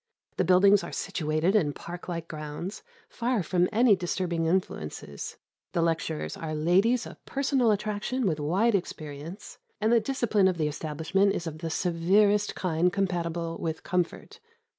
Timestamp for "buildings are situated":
0.43-1.55